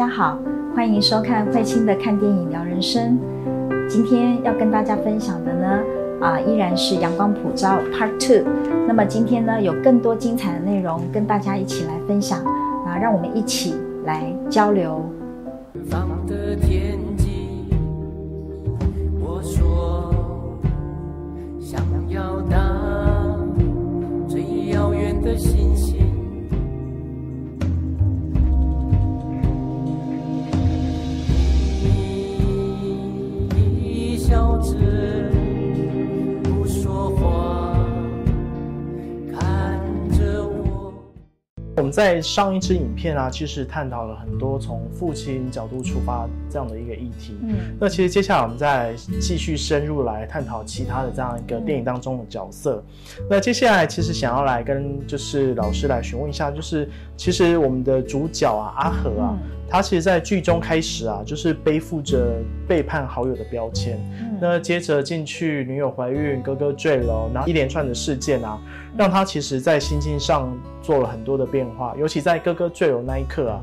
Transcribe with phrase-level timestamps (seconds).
[0.00, 0.38] 大家好，
[0.74, 3.18] 欢迎收看慧清的看电影聊人生。
[3.86, 5.78] 今天要跟大家分享的呢，
[6.22, 8.50] 啊，依然是阳光普照 Part Two。
[8.88, 12.42] 那么今天呢，有更多精彩的内容跟大家一起来分享，
[12.86, 13.74] 啊，让我们一起
[14.06, 15.04] 来交流。
[42.12, 47.36] 在上一支影片啊，其实探讨了很多从父亲角度出发这样的一个议题。
[47.42, 52.82] 嗯那其实接下来我们再继续深入来探讨其他的这样一个电影当中的角色。
[53.28, 63.96] 那接下来其实想要来跟就是老师来询问一下，就是其实我们的主角啊阿和啊，他其实在剧中开始啊，就是背负着背叛好友的标签。
[64.20, 68.58] 嗯那接着进去，女友怀孕，哥哥坠楼，然后一连串的事件啊，
[68.96, 73.60] 让他其实在心境上做了很多的变化，尤其在哥哥坠楼那一刻啊，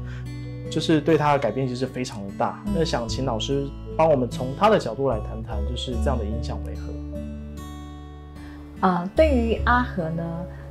[0.70, 2.62] 就是对他的改变其实非常的大。
[2.68, 6.94] 嗯那想请老师帮我们从他的角度来谈谈，就是这样的影响为何？
[8.88, 10.24] 啊、对于阿和呢，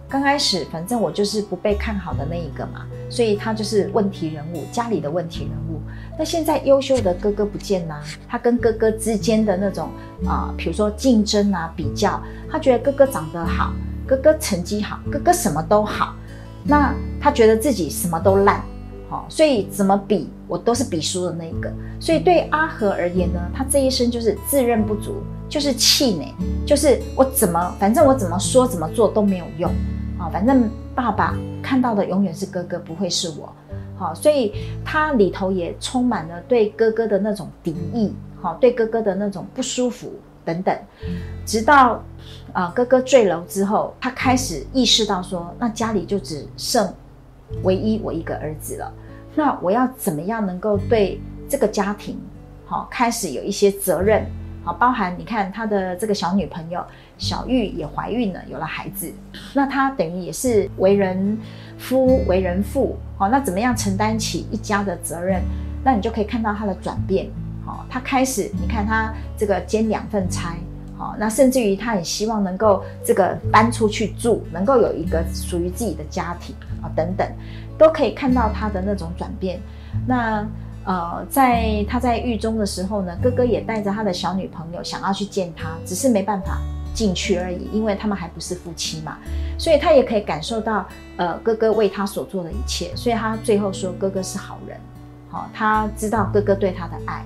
[0.08, 5.80] 刚开始反正我就是不被看好的那一个嘛，所以他就是问题人物，家里的问题人物。
[6.16, 9.90] 那现在优秀的哥哥不见啦、他跟哥哥之间的那种
[10.24, 13.72] 啊、比如说竞争啊、比较，他觉得哥哥长得好，
[14.06, 16.14] 哥哥成绩好，哥哥什么都好，
[16.62, 18.64] 那他觉得自己什么都烂。
[19.08, 21.72] 好、所以怎么比我都是比输的那一个。
[22.00, 26.34] 所以对阿和而言呢，他这一生就是自认不足，就是气馁，
[26.66, 29.70] 就是我怎么，反正我怎么说怎么做都没有用
[30.18, 33.52] 啊、反正爸爸看到的永远是哥哥，不会是我。
[33.98, 34.52] 好、所以
[34.84, 38.12] 他里头也充满了对哥哥的那种敌意，
[38.42, 40.12] 好、对哥哥的那种不舒服
[40.44, 40.76] 等等，
[41.46, 42.02] 直到
[42.52, 46.92] 啊、哥哥坠楼之后，他开始意识到说，那家里就只剩
[47.62, 48.92] 唯一我一个儿子了，
[49.34, 52.18] 那我要怎么样能够对这个家庭，
[52.64, 54.24] 好、开始有一些责任，
[54.64, 56.84] 好、包含你看他的这个小女朋友
[57.18, 59.12] 小玉也怀孕了，有了孩子，
[59.54, 61.38] 那他等于也是为人
[61.78, 65.40] 夫、为人父，好、那怎么样承担起一家的责任？
[65.84, 67.28] 那你就可以看到他的转变，
[67.64, 70.56] 好、他开始你看他这个兼两份差。
[70.98, 77.28] 好，那甚至于他很希望能够这个搬出去住，能够有一个属于自己的家庭啊，等等，
[77.76, 79.60] 都可以看到他的那种转变。
[80.06, 80.46] 那
[80.84, 86.58] 呃，在他在狱中的时候呢，哥哥也带着他的小女朋友想要去见他，只是没办法
[86.94, 89.18] 进去而已，因为他们还不是夫妻嘛，
[89.58, 90.86] 所以他也可以感受到
[91.16, 94.78] 呃哥哥为他所做的一切，所以他最后说哥哥是好人，
[95.28, 97.22] 好、他知道哥哥对他的爱。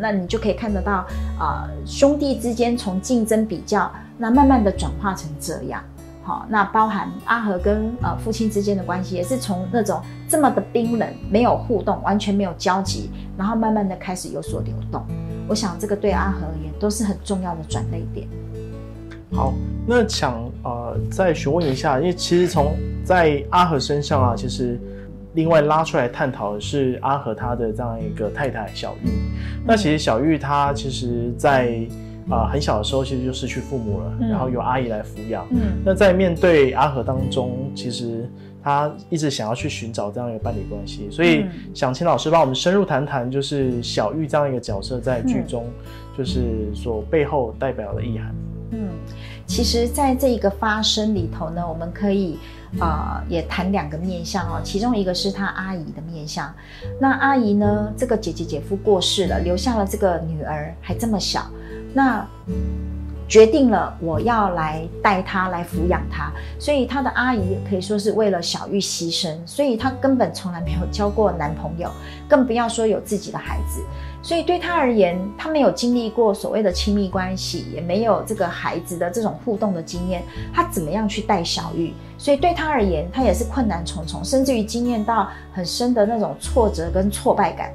[0.00, 1.06] 那你就可以看得到，
[1.38, 5.82] 啊、兄弟之间从竞争比较，那慢慢的转化成这样。
[6.22, 15.06] 好，那包含阿和跟呃父亲之间的关系，也是从那种这么的冰冷、没有互动、完全没有交集，然后慢慢的开始有所流动。
[15.48, 18.26] 我想这个对阿和而言都是很重要的转捩点。
[19.32, 19.54] 好，
[19.86, 20.34] 那想
[20.64, 22.74] 呃再询问一下，因为其实从
[23.04, 24.80] 在阿和身上啊，其实
[25.36, 29.08] 另外拉出来探讨的是阿和他的这样一个太太小玉。
[29.64, 31.86] 那其实小玉她其实在，
[32.28, 35.46] 啊很小的时候其实就失去父母了，嗯然后由阿姨来抚养。
[35.50, 38.28] 嗯那在面对阿和当中，其实
[38.62, 45.66] 他一直想要去寻找这样一个伴侣关系，所以嗯想请老师帮我们深入谈谈，就是小玉这样一个角色在剧中，
[46.16, 48.34] 就是所背后代表的意涵。
[48.72, 48.88] 嗯，
[49.46, 52.38] 其实，在这一个发生里头呢，我们可以啊、
[52.80, 54.60] 呃也谈两个面相哦。
[54.62, 56.52] 其中一个是他阿姨的面相。
[57.00, 61.46] 那阿姨呢，这个姐姐姐夫过世了，留下了这个女儿还这么小，
[61.92, 62.26] 那
[63.28, 71.90] 决定了我要来带她来抚养她，所以她的阿姨可以说是为了小玉牺牲，所以她根本从来没有交过男朋友，
[72.28, 73.82] 更不要说有自己的孩子。
[74.22, 80.22] 所以对她而言，她没有经历过所谓的亲密关系，也没有这个孩子的这种互动的经验，
[80.54, 81.92] 她怎么样去带小玉？
[82.26, 87.70] 所以对他而言，他也是困难重重，甚至于经验到很深的那种挫折跟挫败感。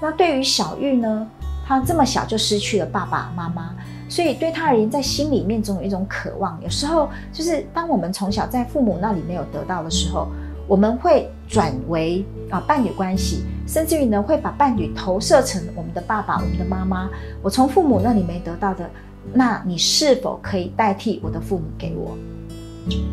[0.00, 1.28] 那对于小玉呢，
[1.66, 3.74] 她这么小就失去了爸爸妈妈，
[4.08, 6.56] 所以对他而言，在心里面总有一种渴望。
[6.62, 10.28] 有时候就是当我们从小在父母那里没有得到的时候，
[10.68, 17.10] 我们会转为啊伴侣关系，甚至于呢会把伴侣投射成我们的爸爸、我们的妈妈。
[17.42, 18.88] 我从父母那里没得到的，
[19.32, 22.16] 那你是否可以代替我的父母给我？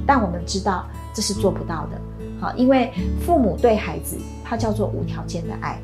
[0.06, 2.02] 但我们知道这是做不到的，
[2.40, 2.92] 好，因为
[3.26, 5.80] 父母对孩子他叫做无条件的爱，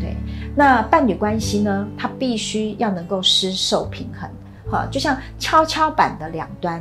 [0.00, 0.16] 对，
[0.54, 4.28] 那伴侣关系呢，它必须要能够施受平衡，
[4.70, 6.80] 哈，就像跷跷板的两端，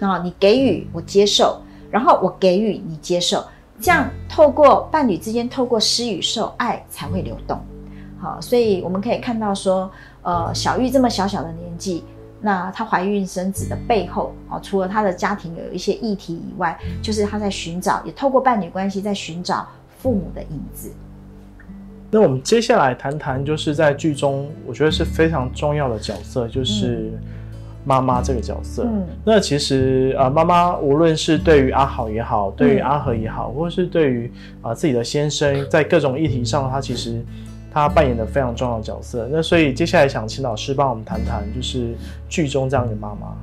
[0.00, 1.60] 啊，你给予我接受，
[1.90, 3.44] 然后我给予你接受，
[3.80, 7.60] 这样透过伴侣之间透过施与受，爱才会流动，
[8.18, 9.90] 好，所以我们可以看到说，
[10.22, 12.04] 呃，小玉这么小小的年纪。
[12.40, 19.66] 那她怀孕生子的背后，哦，除了她的家庭有一些议题以外，就是她在寻找，也透过伴侣关系在寻找
[19.98, 20.90] 父母的影子。
[22.10, 27.12] 那我们接下来谈谈，就是在剧中，我觉得是非常重要的角色，就是
[27.84, 28.84] 妈妈这个角色。
[28.84, 34.32] 嗯，那其实啊，妈妈无论是对于阿好也好，对于阿和也好，或是对于
[34.62, 37.22] 啊自己的先生，在各种议题上，她其实。
[37.72, 41.94] 他扮演的非常重要的角色，那所以接下来想请老师帮我们谈谈，就是
[42.28, 43.36] 剧中这样的妈妈。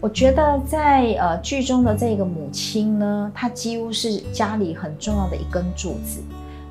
[0.00, 6.20] 我觉得在呃剧中的这个母亲呢，她几乎是家里很重要的一根柱子，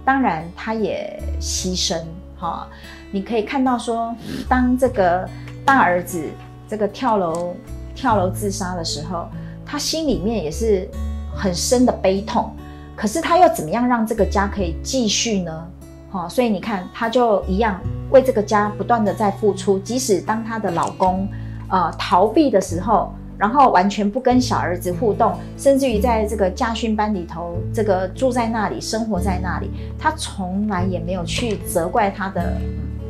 [0.04, 1.98] 当然她也牺牲
[2.38, 2.68] 哈。
[3.12, 4.14] 你可以看到说，
[4.50, 5.26] 当这个
[5.64, 6.22] 大儿子
[6.68, 7.56] 这个跳楼
[7.94, 9.30] 跳楼自杀的时候，
[9.66, 10.90] 他心里面也是
[11.34, 12.54] 很深的悲痛，
[12.98, 15.68] 可是他又怎么样让这个家可以继续呢？
[16.12, 17.80] 好，所以你看，她就一样
[18.10, 21.26] 为这个家不断的在付出，即使当她的老公，
[21.70, 32.58] 呃，逃避的时候，然后完全不跟小儿子互动，甚至于在这个家训班里头，这个住在那里，生活在那里，她从来也没有去责怪她的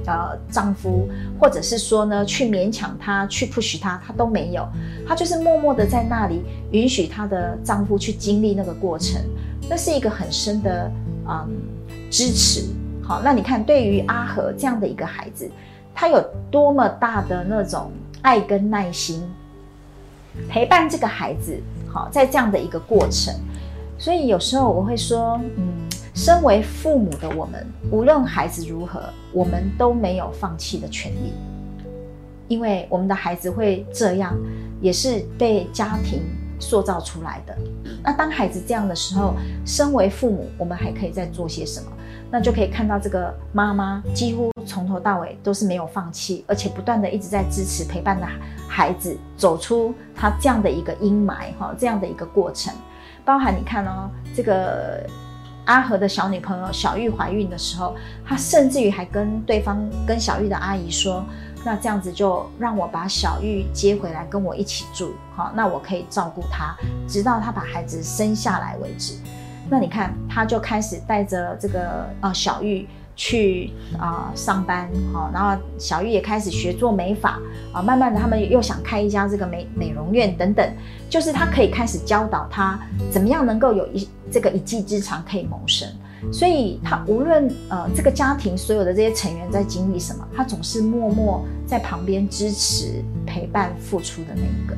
[0.05, 1.09] 呃丈夫，
[1.39, 4.63] 或者是说呢，去勉强他，去 push 他，她都没有，
[5.07, 9.19] 她就是默默的在那里，允许她的丈夫去经历那个过程，
[9.67, 10.91] 那是一个很深的
[11.27, 11.49] 嗯
[12.11, 12.65] 支持。
[13.11, 15.51] 好，那你看，对于阿和这样的一个孩子，
[15.93, 17.91] 他有多么大的那种
[18.21, 19.21] 爱跟耐心，
[20.47, 21.61] 陪伴这个孩子，
[21.91, 23.35] 好，在这样的一个过程。
[23.97, 29.01] 所以有时候我会说，嗯，身为父母的我们，无论孩子如何，
[29.33, 31.33] 我们都没有放弃的权利，
[32.47, 34.33] 因为我们的孩子会这样，
[34.79, 36.21] 也是被家庭
[36.61, 37.57] 塑造出来的。
[38.01, 39.33] 那当孩子这样的时候，
[39.65, 41.91] 身为父母，我们还可以再做些什么？
[42.31, 48.25] 那就可以看到这个妈妈几乎从头到尾都是没有放弃，而且不断的一直在支持陪伴的
[48.69, 52.73] 孩子走出他这样的一个阴霾哈，这样的一个过程，
[53.25, 55.05] 包含你看哦，这个
[55.65, 57.95] 阿和的小女朋友小玉怀孕的时候，
[58.25, 59.77] 他甚至于还跟对方
[60.07, 61.25] 跟小玉的阿姨说，
[61.65, 66.75] 那这样子就让我把小玉接回来跟我一起住，好，那我可以照顾她，
[67.09, 69.15] 直到她把孩子生下来为止。
[69.71, 72.85] 那你看，他就开始带着这个呃小玉
[73.15, 77.39] 去啊上班，好，然后小玉也开始学做美发
[77.71, 80.69] 啊，慢慢的他们又想开一家这个美美容院等等，
[81.09, 82.77] 就是他可以开始教导他
[83.09, 85.87] 怎么样能够有一这个一技之长可以谋生，
[86.33, 94.75] 所以他无论呃这个家庭所有的这些成员在经历什么，他总是默默在旁边支持、陪伴、付出的那一个。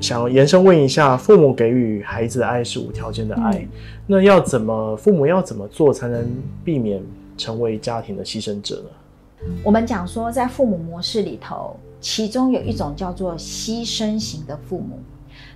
[0.00, 3.66] 想延伸问一下，父母给予孩子的爱是无条件的爱，
[4.06, 6.26] 那要怎么父母要怎么做才能
[6.64, 7.02] 避免
[7.36, 9.46] 成为家庭的牺牲者呢？
[9.62, 14.98] 我们讲说，在父母模式里头，其中有一种叫做牺牲型的父母。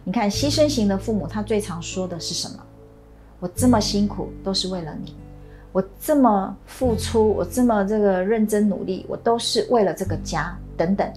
[0.04, 2.58] 你看，牺牲型的父母，他最常说的是什么？
[3.40, 5.14] 我这么辛苦都是为了你，
[5.72, 11.10] 我这么付出，我这么这个认真努力，我都是为了这个家，等等。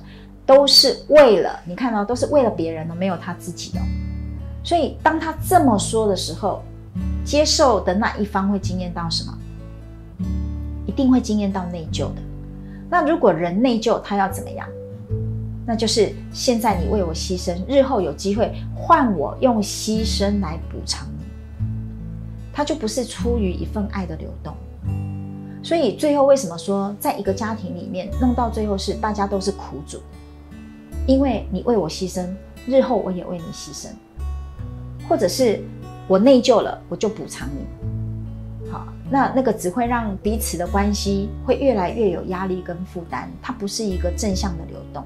[0.47, 3.79] 都是为了你看到，都是为了别人的，没有他自己的。
[4.63, 6.63] 所以当他这么说的时候，
[7.23, 9.37] 接受的那一方会惊艳到什么？
[10.85, 12.21] 一定会惊艳到内疚的。
[12.89, 14.65] 那如果人内疚，他要怎么样？
[15.65, 21.25] 那就是现在你为我牺牲，日后有机会换我用牺牲来补偿你。
[22.53, 24.55] 他就不是出于一份爱的流动。
[25.61, 29.99] 所以最后为什么说，在一个家庭里面弄到最后是大家都是苦主？
[31.07, 32.27] 因为你为我牺牲，
[32.67, 33.87] 日后我也为你牺牲，
[35.07, 35.63] 或者是
[36.05, 38.69] 我内疚了，我就补偿你。
[38.69, 45.03] 好，那那个只会让彼此的关系会越来越有压力跟负担，它不是一个正向的流动。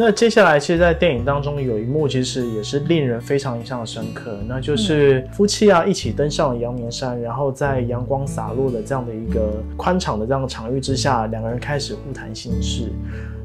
[0.00, 12.92] 那接下来，其实，在电影当中有一幕，其实也是令人非常印象深刻，那就是夫妻啊一起登上了阳明山，然后在阳光洒落的这样的一个宽敞的这样的场域之下，两个人开始互谈心事。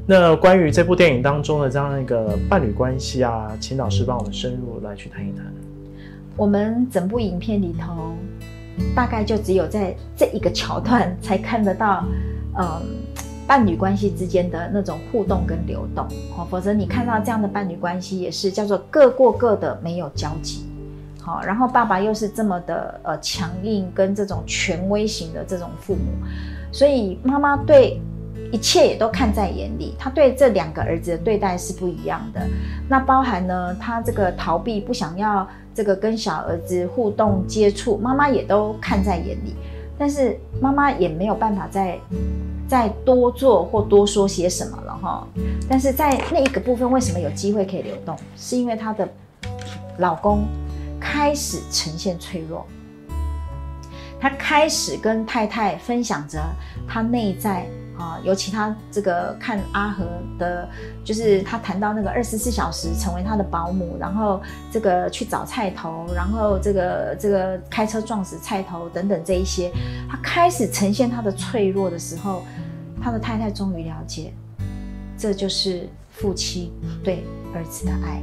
[0.06, 5.44] 那关于这部电影当中的这样一个伴侣关系啊，请老师帮我们深入来去谈一谈。
[6.36, 8.14] 我们整部影片里头，
[8.94, 12.04] 大概就只有在这一个桥段才看得到，
[12.56, 12.80] 嗯，
[13.54, 16.04] 伴侣关系之间的那种互动跟流动
[16.36, 20.66] 哦，否则你看到这样的伴侣关系也是叫做各过各的，没有交集。
[21.22, 26.00] 好，然后爸爸又是这么的呃强硬跟这种权威型的这种父母，
[26.72, 28.00] 所以妈妈对
[28.50, 29.94] 一切也都看在眼里。
[29.96, 32.40] 她对这两个儿子的对待是不一样的。
[32.88, 39.54] 那包含呢，她这个逃避不想要这个跟小儿子互动接触，妈妈也都看在眼里。
[39.96, 41.96] 但是妈妈也没有办法在
[42.68, 45.26] 再多做或多说些什么了哈。
[45.68, 48.16] 但是在那一个部分，为什么有机会可以流动？
[48.36, 49.08] 是因为她的
[49.98, 50.44] 老公。
[51.06, 52.66] 开始呈现脆弱，
[54.18, 56.40] 他开始跟太太分享着
[56.88, 57.66] 他内在
[57.98, 60.04] 啊，尤其他这个看阿和
[60.38, 60.68] 的，
[61.04, 69.70] 就是他谈到那个二十四小时成为他的保姆，然后这个去找菜头，然后这个这个开车撞死菜头等等这一些，
[70.10, 72.42] 他开始呈现他的脆弱的时候，
[73.00, 74.32] 他的太太终于了解，
[75.16, 76.72] 这就是夫妻
[77.02, 77.24] 对
[77.54, 78.20] 儿子的爱。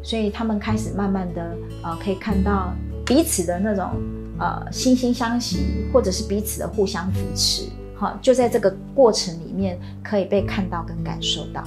[0.00, 2.72] 所以他们开始慢慢的，呃，可以看到
[3.04, 3.90] 彼此的那种，
[4.38, 7.68] 呃，惺惺相惜，或者是彼此的互相扶持，
[7.98, 11.62] 哈，就在这个过程里面可以被看到跟感受到。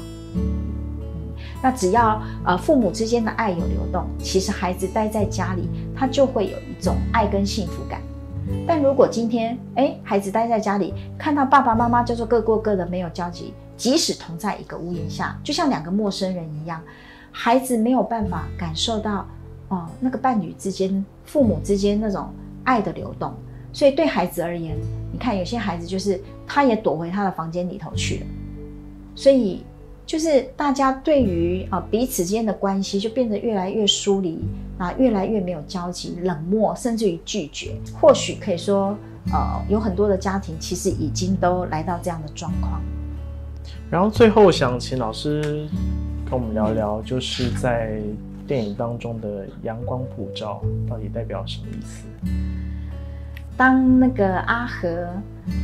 [1.64, 8.02] 那只要呃父母之间的爱有流动，其实孩子待在家里，他就会有一种爱跟幸福感。
[8.68, 16.82] 但如果今天，哎，孩子待在家里，看到爸爸妈妈就做各过各的，没有交集，即使同在一个屋檐下，就像两个陌生人一样。
[17.32, 19.26] 孩子没有办法感受到，
[19.70, 22.28] 哦，那个伴侣之间、父母之间那种
[22.64, 23.34] 爱的流动，
[23.72, 24.76] 所以对孩子而言，
[25.12, 28.26] 你看有些孩子就是他也躲回他的房间里头去了，
[29.16, 29.64] 所以
[30.06, 34.40] 就是大家对于啊彼此之间的关系就变得越来越疏离
[34.78, 37.76] 啊，越来越没有交集、冷漠，甚至于拒绝。
[38.00, 38.98] 或许可以说，
[39.32, 42.82] 呃，有很多的家庭其实已经都来到这样的状况。
[43.90, 45.68] 然后最后想请老师。
[46.30, 48.02] 跟我们聊聊，就是在
[48.48, 52.08] 电影当中的阳光普照到底代表什么意思？
[53.58, 55.08] 当那个阿和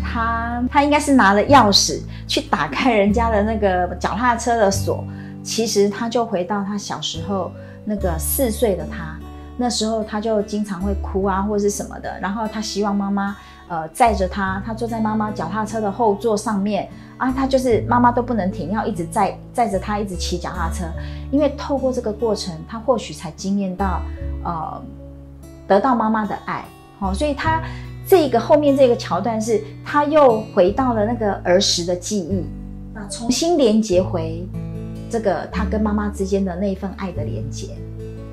[0.03, 5.03] 他他应该是拿了钥匙去打开人家的那个脚踏车的锁，
[5.43, 7.51] 其实他就回到他小时候
[7.85, 9.17] 那个四岁的他，
[9.57, 13.35] 那时候他就经常会哭啊或是什么的，然后他希望妈妈
[13.67, 16.89] 呃载着他，他坐在妈妈脚踏车的后座上面。
[17.17, 20.85] 啊，他就是妈妈都不能停，要一直载载着他一直骑脚踏车，
[21.31, 24.03] 因为透过这个过程，他或许才经验到，
[24.43, 24.79] 呃，
[25.67, 26.63] 得到妈妈的爱，
[26.99, 27.61] 好，所以他
[28.07, 32.43] 这个后面这个桥段是，他又回到了那个儿时的记忆，
[32.93, 34.47] 那重新连接回
[35.09, 37.69] 这个他跟妈妈之间的那份爱的连接，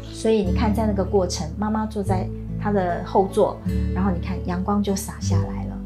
[0.03, 2.27] 所以你看，在那个过程，妈妈坐在
[2.61, 3.59] 他的后座，
[3.95, 5.79] 然后你看阳光就洒下来了，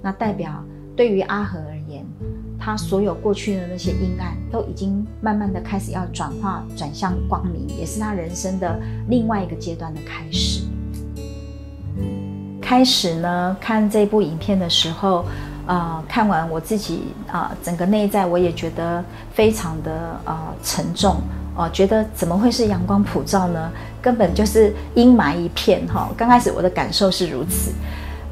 [0.00, 0.64] 那代表
[0.96, 2.04] 对于阿和而言。
[2.64, 10.62] 他所有过去的那些阴暗，都已经慢慢的开始要转化转向光明，也是他人生的另外一个阶段的开始。
[12.72, 15.26] 开始呢，看这部影片的时候，
[15.66, 21.16] 呃，看完我自己啊，整个内在我也觉得非常的呃沉重
[21.54, 23.70] 哦，觉得怎么会是阳光普照呢？
[24.00, 26.08] 根本就是阴霾一片哈。
[26.16, 27.70] 刚开始我的感受是如此。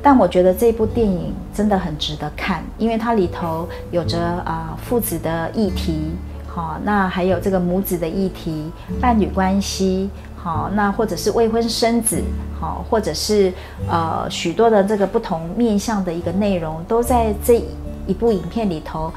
[0.03, 6.13] 但我觉得这部电影真的很值得看，因为它里头有着啊父子的议题，
[6.47, 10.09] 好，那还有这个母子的议题、伴侣关系，
[10.43, 12.23] 好，那或者是未婚生子，
[12.59, 13.53] 好，或者是
[13.91, 17.63] 呃许多的这个不同面向的一个内容，都在这
[18.07, 19.13] 一部影片里头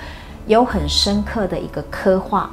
[0.48, 2.50] 有很深刻的一个刻画。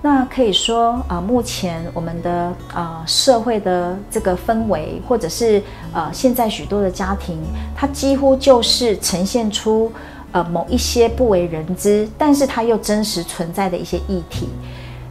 [0.00, 5.60] 那可以说啊，目前我们的啊社会的这个氛围，或者是
[5.92, 7.38] 呃现在许多的家庭，
[7.74, 9.92] 它几乎就是呈现出
[10.30, 14.48] 呃某一些不为人知，但是它又真实存在的一些议题。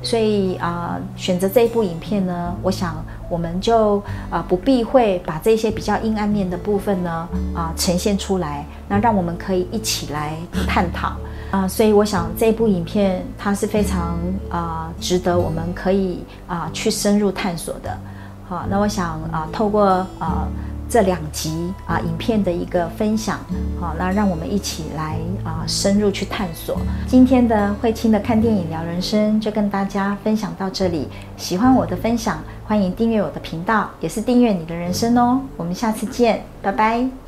[0.01, 10.35] 所以啊，选择这一部影片呢，我想我们就啊不避讳把这些比较阴暗面的部分呢啊呈现出来，那让我们可以一起来
[10.67, 11.13] 探讨。
[11.51, 14.17] 啊，所以我想这部影片它是非常
[14.49, 17.95] 啊值得我们可以啊去深入探索的。
[18.47, 19.85] 好，那我想啊透过
[20.17, 20.47] 啊
[20.91, 23.39] 这两集啊影片的一个分享，
[23.79, 26.77] 好，那让我们一起来啊深入去探索。
[27.07, 31.07] 今天的慧清的看电影聊人生就跟大家分享到这里。
[31.37, 35.39] 喜欢我的分享，欢迎订阅我的频道，也是订阅你的人生哦。
[35.55, 37.20] 我们下次见，拜拜。